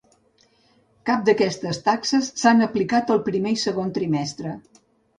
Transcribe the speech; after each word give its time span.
Cap 1.09 1.27
d'aquestes 1.27 1.81
taxes 1.89 2.31
s'han 2.45 2.69
aplicat 2.71 3.17
al 3.19 3.25
primer 3.31 3.57
i 3.61 3.63
segon 3.69 3.97
trimestre. 4.03 4.61